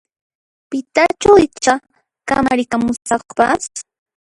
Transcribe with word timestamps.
Pitachu 0.69 1.31
icha 1.45 1.73
kamarikamusaqpas? 2.27 3.61